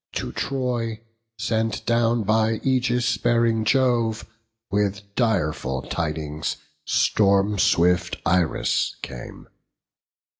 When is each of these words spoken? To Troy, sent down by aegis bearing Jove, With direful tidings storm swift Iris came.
To 0.13 0.31
Troy, 0.31 0.99
sent 1.37 1.85
down 1.85 2.23
by 2.23 2.59
aegis 2.63 3.15
bearing 3.19 3.63
Jove, 3.65 4.25
With 4.71 5.13
direful 5.13 5.83
tidings 5.83 6.55
storm 6.87 7.59
swift 7.59 8.17
Iris 8.25 8.95
came. 9.03 9.47